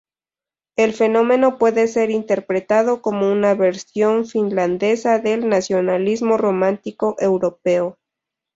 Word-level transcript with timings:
El 0.77 0.93
fenómeno 0.93 1.59
puede 1.59 1.87
ser 1.87 2.09
interpretado 2.09 3.03
como 3.03 3.31
una 3.31 3.53
versión 3.53 4.25
finlandesa 4.25 5.19
del 5.19 5.47
nacionalismo 5.47 6.37
romántico 6.39 7.15
europeo. 7.19 7.99